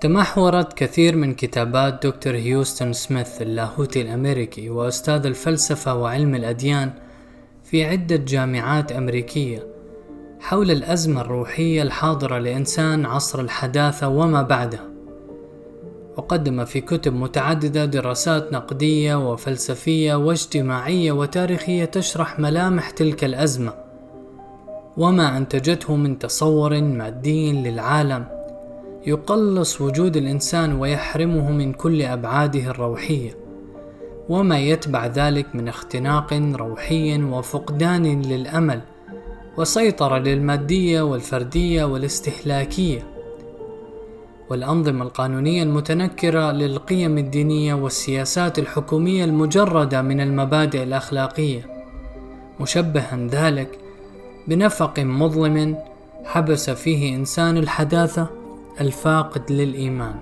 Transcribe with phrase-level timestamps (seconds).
[0.00, 6.90] تمحورت كثير من كتابات دكتور هيوستن سميث اللاهوتي الأمريكي وأستاذ الفلسفة وعلم الأديان
[7.64, 9.66] في عدة جامعات أمريكية
[10.40, 14.88] حول الأزمة الروحية الحاضرة لإنسان عصر الحداثة وما بعدها
[16.16, 23.72] وقدم في كتب متعددة دراسات نقدية وفلسفية واجتماعية وتاريخية تشرح ملامح تلك الأزمة
[24.96, 28.39] وما أنتجته من تصور مادي للعالم.
[29.06, 33.36] يقلص وجود الإنسان ويحرمه من كل أبعاده الروحية
[34.28, 38.80] وما يتبع ذلك من اختناق روحي وفقدان للأمل
[39.56, 43.06] وسيطرة للمادية والفردية والاستهلاكية.
[44.50, 51.66] والأنظمة القانونية المتنكرة للقيم الدينية والسياسات الحكومية المجردة من المبادئ الأخلاقية
[52.60, 53.78] مشبها ذلك
[54.48, 55.76] بنفق مظلم
[56.24, 58.39] حبس فيه إنسان الحداثة
[58.80, 60.14] الفاقد للإيمان.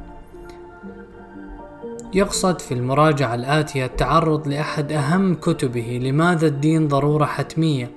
[2.15, 7.91] يقصد في المراجعة الآتية التعرض لأحد أهم كتبه لماذا الدين ضرورة حتمية؟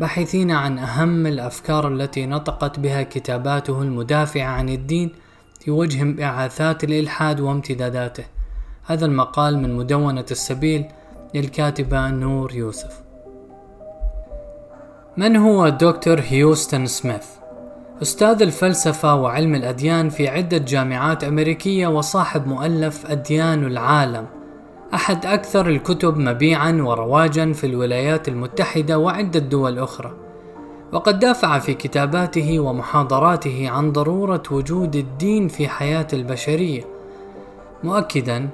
[0.00, 5.12] باحثين عن أهم الأفكار التي نطقت بها كتاباته المدافعة عن الدين
[5.60, 8.24] في وجه انبعاثات الإلحاد وامتداداته.
[8.86, 10.84] هذا المقال من مدونة السبيل
[11.34, 13.02] للكاتبة نور يوسف.
[15.16, 17.41] من هو دكتور هيوستن سميث؟
[18.00, 24.26] أستاذ الفلسفة وعلم الأديان في عدة جامعات أمريكية وصاحب مؤلف أديان العالم.
[24.94, 30.12] أحد أكثر الكتب مبيعا ورواجا في الولايات المتحدة وعدة دول أخرى.
[30.92, 36.84] وقد دافع في كتاباته ومحاضراته عن ضرورة وجود الدين في حياة البشرية
[37.84, 38.48] مؤكدا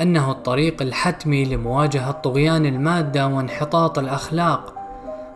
[0.00, 4.75] أنه الطريق الحتمي لمواجهة طغيان المادة وانحطاط الأخلاق.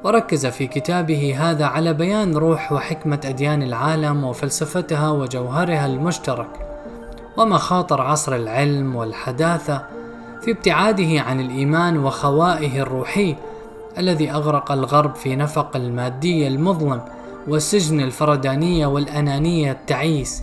[0.05, 6.67] وركز في كتابه هذا على بيان روح وحكمة أديان العالم وفلسفتها وجوهرها المشترك
[7.37, 9.83] ومخاطر عصر العلم والحداثة
[10.43, 13.37] في ابتعاده عن الإيمان وخوائه الروحي
[13.99, 17.01] الذي أغرق الغرب في نفق المادية المظلم
[17.49, 20.43] وسجن الفردانية والأنانية التعيس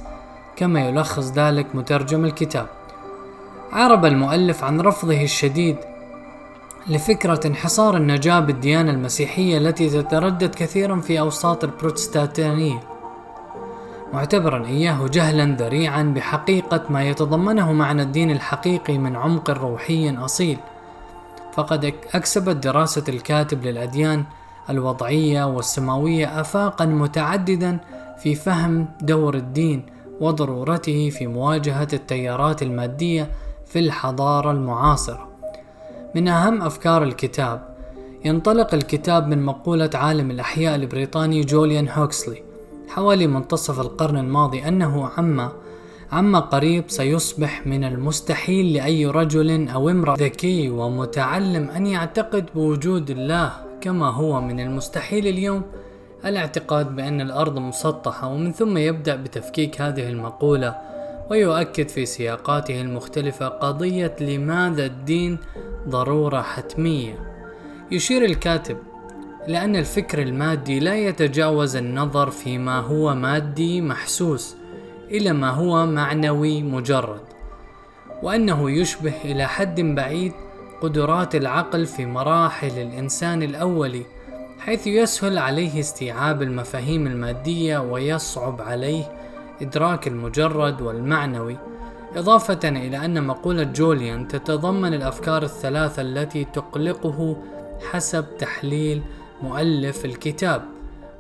[0.56, 2.68] كما يلخص ذلك مترجم الكتاب.
[3.72, 5.78] عرب المؤلف عن رفضه الشديد
[6.90, 12.80] لفكرة انحصار النجاة بالديانة المسيحية التي تتردد كثيرا في أوساط البروتستانتية
[14.14, 20.58] معتبرا إياه جهلا ذريعا بحقيقة ما يتضمنه معنى الدين الحقيقي من عمق روحي أصيل.
[21.54, 24.24] فقد أكسبت دراسة الكاتب للأديان
[24.70, 27.80] الوضعية والسماوية آفاقا متعددا
[28.20, 29.86] في فهم دور الدين
[30.22, 33.32] وضرورته في مواجهة التيارات المادية
[33.66, 35.37] في الحضارة المعاصرة.
[36.18, 37.76] من أهم أفكار الكتاب.
[38.26, 42.44] ينطلق الكتاب من مقولة عالم الأحياء البريطاني جوليان هوكسلي
[42.90, 45.52] حوالي منتصف القرن الماضي أنه عما
[46.12, 53.52] عما قريب سيصبح من المستحيل لأي رجل أو امرأة ذكي ومتعلم أن يعتقد بوجود الله
[53.82, 55.62] كما هو من المستحيل اليوم.
[56.26, 60.76] الاعتقاد بأن الأرض مسطحة ومن ثم يبدأ بتفكيك هذه المقولة.
[61.30, 65.38] ويؤكد في سياقاته المختلفة قضية لماذا الدين
[65.88, 67.38] ضرورة حتمية.
[67.92, 68.78] يشير الكاتب
[69.48, 74.56] لأن الفكر المادي لا يتجاوز النظر فيما هو مادي محسوس
[75.12, 77.22] إلى ما هو معنوي مجرد
[78.24, 80.34] وأنه يشبه إلى حد بعيد
[80.82, 84.06] قدرات العقل في مراحل الإنسان الأولي
[84.60, 89.17] حيث يسهل عليه استيعاب المفاهيم المادية ويصعب عليه
[89.62, 91.58] إدراك المجرد والمعنوي
[92.16, 97.38] إضافة إلى أن مقولة جوليان تتضمن الأفكار الثلاثة التي تقلقه
[97.92, 99.04] حسب تحليل
[99.42, 100.62] مؤلف الكتاب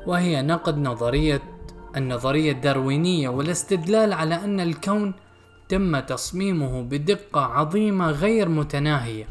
[0.07, 1.41] وهي نقد نظرية
[1.97, 5.13] النظرية الداروينية والاستدلال على أن الكون
[5.69, 9.27] تم تصميمه بدقة عظيمة غير متناهية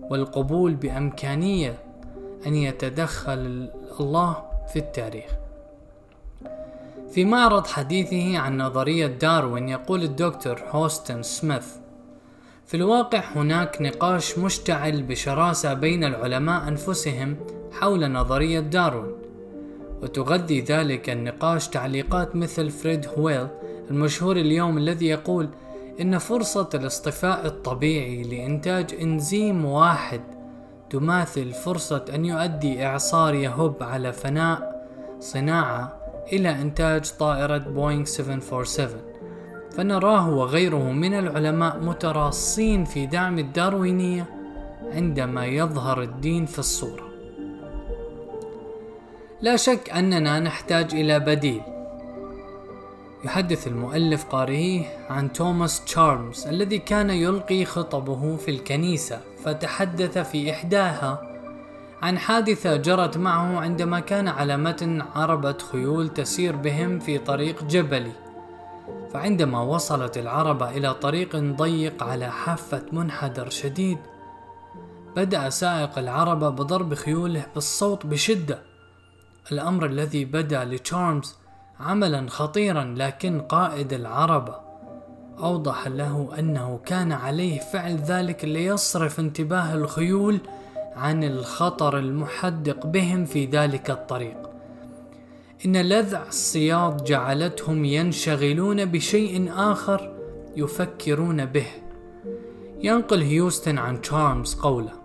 [0.00, 1.78] والقبول بإمكانية
[2.46, 3.70] أن يتدخل
[4.00, 4.36] الله
[4.72, 5.43] في التاريخ.
[7.14, 11.66] في معرض حديثه عن نظرية داروين يقول الدكتور هوستن سميث
[12.66, 17.36] في الواقع هناك نقاش مشتعل بشراسة بين العلماء أنفسهم
[17.72, 19.14] حول نظرية داروين
[20.02, 23.46] وتغذي ذلك النقاش تعليقات مثل فريد هويل
[23.90, 25.48] المشهور اليوم الذي يقول
[26.00, 30.20] إن فرصة الاصطفاء الطبيعي لإنتاج إنزيم واحد
[30.90, 34.86] تماثل فرصة أن يؤدي إعصار يهب على فناء
[35.20, 39.02] صناعة إلى إنتاج طائرة بوينغ 747
[39.70, 44.26] فنراه وغيره من العلماء متراصين في دعم الداروينية
[44.92, 47.04] عندما يظهر الدين في الصورة.
[49.40, 51.62] لا شك أننا نحتاج إلى بديل.
[53.24, 61.33] يحدث المؤلف قارئيه عن توماس تشارمز الذي كان يلقي خطبه في الكنيسة فتحدث في إحداها
[62.02, 68.12] عن حادثة جرت معه عندما كان على متن عربة خيول تسير بهم في طريق جبلي.
[69.12, 73.98] فعندما وصلت العربة إلى طريق ضيق على حافة منحدر شديد
[75.16, 78.58] بدأ سائق العربة بضرب خيوله بالصوت بشدة.
[79.52, 81.36] الأمر الذي بدأ لتشارمز
[81.80, 84.54] عملا خطيرا لكن قائد العربة
[85.38, 90.40] أوضح له أنه كان عليه فعل ذلك ليصرف انتباه الخيول
[90.96, 94.36] عن الخطر المحدق بهم في ذلك الطريق.
[95.66, 100.14] إن لذع الصياد جعلتهم ينشغلون بشيء آخر
[100.56, 101.66] يفكرون به.
[102.82, 105.04] ينقل هيوستن عن تشارمز قوله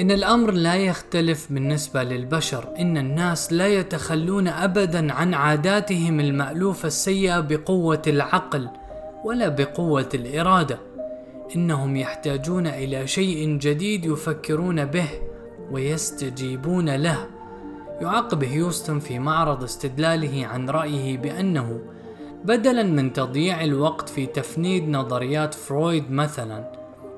[0.00, 7.40] إن الأمر لا يختلف بالنسبة للبشر إن الناس لا يتخلون أبدا عن عاداتهم المألوفة السيئة
[7.40, 8.68] بقوة العقل
[9.24, 10.78] ولا بقوة الإرادة.
[11.56, 15.08] إنهم يحتاجون إلى شيء جديد يفكرون به
[15.70, 17.26] ويستجيبون له.
[18.00, 21.80] يعقب هيوستن في معرض استدلاله عن رأيه بأنه
[22.44, 26.72] بدلا من تضييع الوقت في تفنيد نظريات فرويد مثلا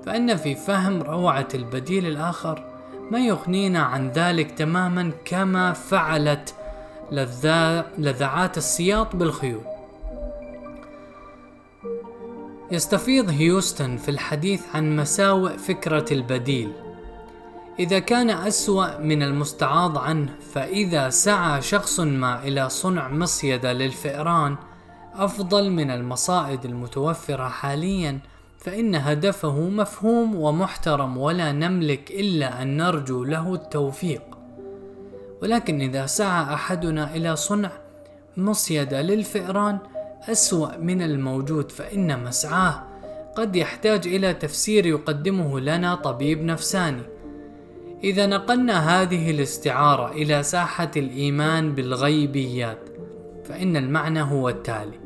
[0.07, 2.65] فإن في فهم روعة البديل الآخر
[3.11, 6.55] ما يغنينا عن ذلك تماما كما فعلت
[7.99, 9.70] لذعات السياط بالخيول.
[12.73, 16.73] يستفيض هيوستن في الحديث عن مساوئ فكرة البديل.
[17.79, 24.57] إذا كان أسوأ من المستعاض عنه فإذا سعى شخص ما إلى صنع مصيدة للفئران
[25.15, 28.19] أفضل من المصائد المتوفرة حاليا
[28.59, 34.23] فإن هدفه مفهوم ومحترم ولا نملك إلا أن نرجو له التوفيق.
[35.43, 37.71] ولكن إذا سعى أحدنا إلى صنع
[38.37, 39.79] مصيدة للفئران
[40.29, 42.83] أسوأ من الموجود فإن مسعاه
[43.37, 47.03] قد يحتاج إلى تفسير يقدمه لنا طبيب نفساني.
[48.05, 52.79] إذا نقلنا هذه الاستعارة إلى ساحة الإيمان بالغيبيات
[53.45, 54.99] فإن المعنى هو التالي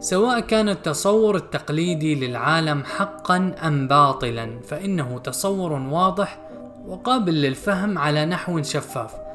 [0.00, 6.38] سواء كان التصور التقليدي للعالم حقا أم باطلا فإنه تصور واضح
[6.86, 9.27] وقابل للفهم على نحو شفاف.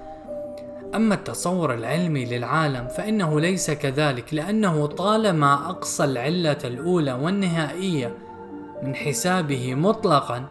[0.96, 8.14] أما التصور العلمي للعالم فإنه ليس كذلك لأنه طالما أقصى العلة الأولى والنهائية
[8.84, 10.46] من حسابه مطلقا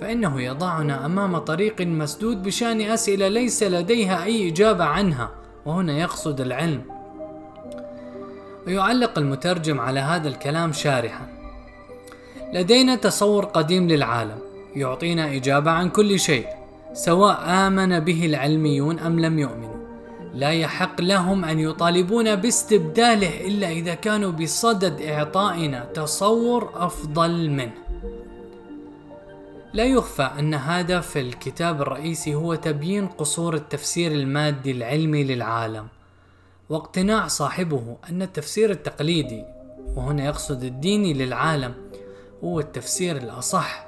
[0.00, 5.30] فإنه يضعنا أمام طريق مسدود بشأن أسئلة ليس لديها أي إجابة عنها
[5.66, 6.82] وهنا يقصد العلم.
[8.66, 11.26] ويعلق المترجم على هذا الكلام شارحا
[12.52, 14.38] لدينا تصور قديم للعالم
[14.76, 16.55] يعطينا إجابة عن كل شيء.
[16.96, 19.76] سواء آمن به العلميون أم لم يؤمنوا.
[20.34, 27.74] لا يحق لهم أن يطالبون باستبداله إلا إذا كانوا بصدد إعطائنا تصور أفضل منه.
[29.72, 35.86] لا يخفى أن هدف الكتاب الرئيسي هو تبيين قصور التفسير المادي العلمي للعالم.
[36.68, 39.44] واقتناع صاحبه أن التفسير التقليدي
[39.96, 41.74] وهنا يقصد الديني للعالم
[42.44, 43.85] هو التفسير الأصح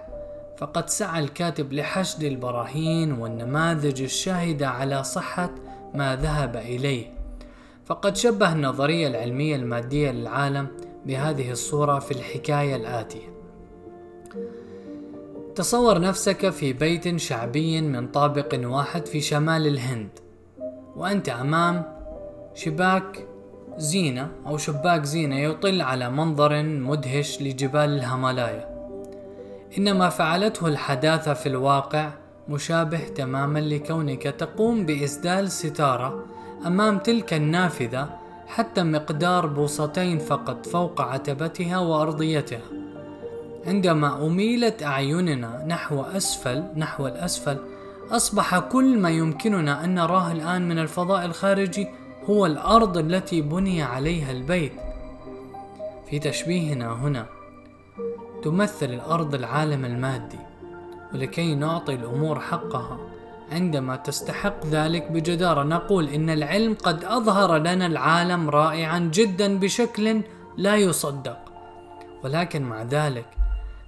[0.58, 5.50] فقد سعى الكاتب لحشد البراهين والنماذج الشاهدة على صحة
[5.94, 7.06] ما ذهب إليه.
[7.86, 10.66] فقد شبه النظرية العلمية المادية للعالم
[11.06, 13.28] بهذه الصورة في الحكاية الآتية.
[15.54, 20.10] تصور نفسك في بيت شعبي من طابق واحد في شمال الهند
[20.96, 21.82] وأنت أمام
[22.54, 23.26] شباك
[23.76, 28.77] زينة أو شباك زينة يطل على منظر مدهش لجبال الهيمالايا.
[29.78, 32.10] إن ما فعلته الحداثة في الواقع
[32.48, 36.24] مشابه تماما لكونك تقوم بإسدال ستارة
[36.66, 38.08] أمام تلك النافذة
[38.46, 42.60] حتى مقدار بوصتين فقط فوق عتبتها وأرضيتها.
[43.66, 47.58] عندما أميلت أعيننا نحو أسفل نحو الأسفل
[48.10, 51.88] أصبح كل ما يمكننا أن نراه الآن من الفضاء الخارجي
[52.30, 54.72] هو الأرض التي بني عليها البيت.
[56.10, 57.37] في تشبيهنا هنا
[58.42, 60.38] تمثل الأرض العالم المادي
[61.14, 62.98] ولكي نعطي الأمور حقها.
[63.52, 70.22] عندما تستحق ذلك بجدارة نقول إن العلم قد أظهر لنا العالم رائعا جدا بشكل
[70.56, 71.38] لا يصدق.
[72.24, 73.26] ولكن مع ذلك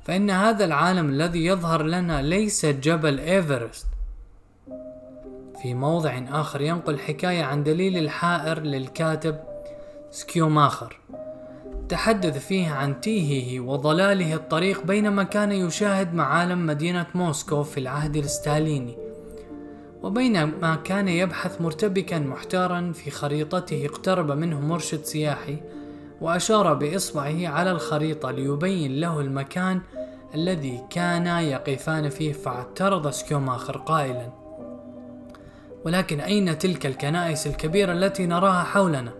[0.04, 3.86] فإن هذا العالم الذي يظهر لنا ليس جبل إيفرست.
[5.62, 9.36] في موضع آخر ينقل حكاية عن دليل الحائر للكاتب
[10.10, 11.00] سكيوماخر.
[11.90, 18.96] تحدث فيه عن تيهه وضلاله الطريق بينما كان يشاهد معالم مدينة موسكو في العهد الستاليني
[20.02, 25.56] وبينما كان يبحث مرتبكا محتارا في خريطته اقترب منه مرشد سياحي
[26.20, 29.80] وأشار بإصبعه على الخريطة ليبين له المكان
[30.34, 34.28] الذي كانا يقفان فيه فاعترض سكيوماخر قائلا
[35.84, 39.19] ولكن أين تلك الكنائس الكبيرة التي نراها حولنا؟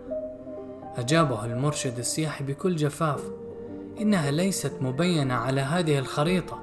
[0.97, 3.21] أجابه المرشد السياحي بكل جفاف
[4.01, 6.59] إنها ليست مبينة على هذه الخريطة.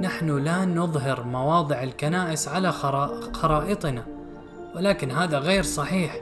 [0.00, 2.72] نحن لا نظهر مواضع الكنائس على
[3.32, 4.06] خرائطنا
[4.76, 6.20] ولكن هذا غير صحيح.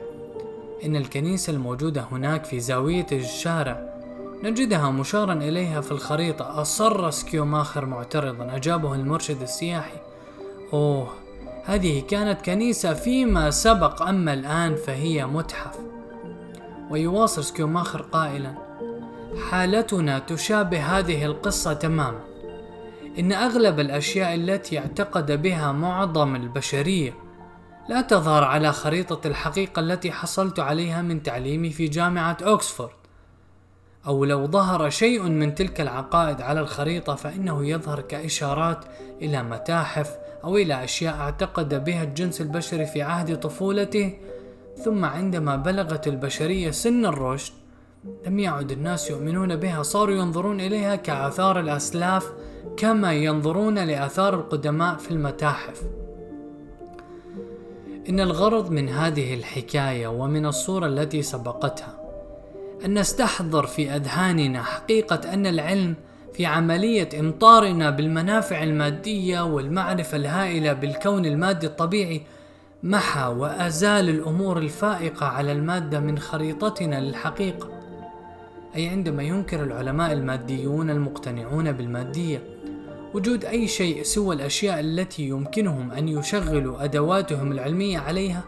[0.85, 3.95] إن الكنيسة الموجودة هناك في زاوية الشارع
[4.43, 6.61] نجدها مشارا إليها في الخريطة.
[6.61, 9.99] أصر سكيوماخر معترضا أجابه المرشد السياحي
[10.73, 11.09] أوه
[11.65, 15.94] هذه كانت كنيسة فيما سبق أما الآن فهي متحف.
[16.95, 18.55] ويواصل سكيوماخر قائلا
[19.51, 22.21] حالتنا تشابه هذه القصة تماما.
[23.19, 27.15] إن أغلب الأشياء التي اعتقد بها معظم البشرية
[27.89, 32.91] لا تظهر على خريطة الحقيقة التي حصلت عليها من تعليمي في جامعة أوكسفورد
[34.07, 38.85] أو لو ظهر شيء من تلك العقائد على الخريطة فإنه يظهر كإشارات
[39.23, 44.17] إلى متاحف أو إلى أشياء اعتقد بها الجنس البشري في عهد طفولته
[44.77, 47.53] ثم عندما بلغت البشرية سن الرشد
[48.27, 52.33] لم يعد الناس يؤمنون بها صاروا ينظرون إليها كآثار الأسلاف
[52.77, 55.83] كما ينظرون لآثار القدماء في المتاحف.
[58.09, 62.05] إن الغرض من هذه الحكاية ومن الصورة التي سبقتها
[62.85, 65.95] أن نستحضر في أذهاننا حقيقة أن العلم
[66.33, 72.23] في عملية إمطارنا بالمنافع المادية والمعرفة الهائلة بالكون المادي الطبيعي
[72.85, 77.69] محى وأزال الأمور الفائقة على المادة من خريطتنا للحقيقة.
[78.77, 82.43] أي عندما ينكر العلماء الماديون المقتنعون بالمادية
[83.15, 88.43] وجود أي شيء سوى الأشياء التي يمكنهم أن يشغلوا أدواتهم العلمية عليها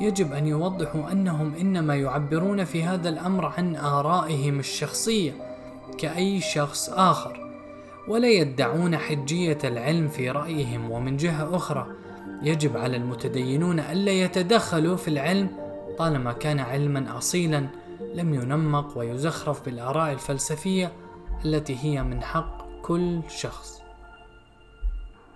[0.00, 5.32] يجب أن يوضحوا أنهم إنما يعبرون في هذا الأمر عن آرائهم الشخصية
[5.98, 7.50] كأي شخص آخر
[8.08, 11.86] ولا يدعون حجية العلم في رأيهم ومن جهة أخرى.
[12.44, 15.48] يجب على المتدينون ألا يتدخلوا في العلم
[15.98, 17.66] طالما كان علما أصيلا
[18.14, 20.92] لم ينمق ويزخرف بالآراء الفلسفية
[21.44, 23.80] التي هي من حق كل شخص.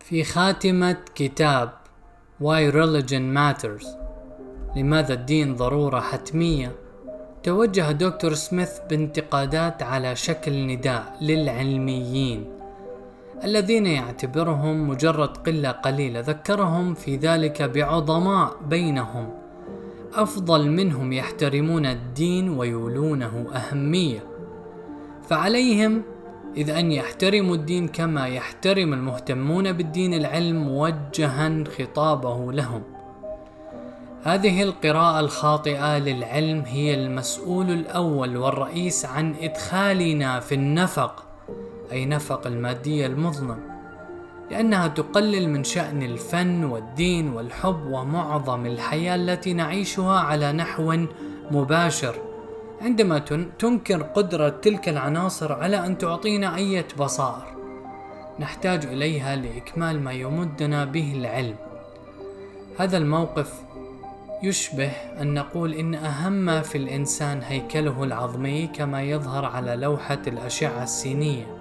[0.00, 1.70] في خاتمة كتاب
[2.42, 3.86] Why Religion Matters
[4.76, 6.72] لماذا الدين ضرورة حتمية؟
[7.42, 12.57] توجه دكتور سميث بانتقادات على شكل نداء للعلميين.
[13.44, 19.28] الذين يعتبرهم مجرد قلة قليلة ذكرهم في ذلك بعظماء بينهم.
[20.14, 24.20] أفضل منهم يحترمون الدين ويولونه أهمية.
[25.28, 26.02] فعليهم
[26.56, 32.82] إذ أن يحترموا الدين كما يحترم المهتمون بالدين العلم موجها خطابه لهم.
[34.24, 41.27] هذه القراءة الخاطئة للعلم هي المسؤول الأول والرئيس عن إدخالنا في النفق.
[41.92, 43.58] أي نفق المادية المظلم
[44.50, 51.06] لأنها تقلل من شأن الفن والدين والحب ومعظم الحياة التي نعيشها على نحو
[51.50, 52.14] مباشر.
[52.80, 53.18] عندما
[53.58, 57.46] تنكر قدرة تلك العناصر على أن تعطينا أية بصائر
[58.40, 61.56] نحتاج إليها لإكمال ما يمدنا به العلم.
[62.78, 63.62] هذا الموقف
[64.42, 64.90] يشبه
[65.20, 71.57] أن نقول إن أهم ما في الإنسان هيكله العظمي كما يظهر على لوحة الأشعة السينية.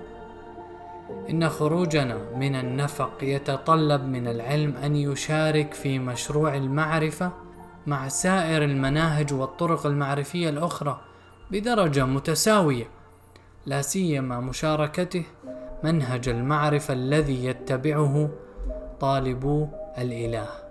[1.29, 7.31] إن خروجنا من النفق يتطلب من العلم أن يشارك في مشروع المعرفة
[7.87, 11.01] مع سائر المناهج والطرق المعرفية الأخرى
[11.51, 12.87] بدرجة متساوية
[13.65, 15.23] لا سيما مشاركته
[15.83, 18.29] منهج المعرفة الذي يتبعه
[18.99, 20.66] طالبو الإله.